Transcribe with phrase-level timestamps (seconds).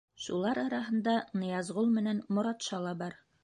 [0.27, 1.13] Шулар араһында
[1.43, 3.25] Ныязғол менән Моратша ла бар.